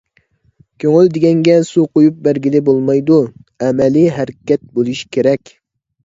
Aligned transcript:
كۆڭۈل 0.83 1.09
دېگەنگە 1.17 1.57
سۇ 1.67 1.83
قۇيۇپ 1.97 2.15
بەرگىلى 2.27 2.61
بولمايدۇ، 2.69 3.17
ئەمەلىي 3.65 4.09
ھەرىكەت 4.15 4.63
بولۇشى 4.79 5.13
كېرەك. 5.17 5.53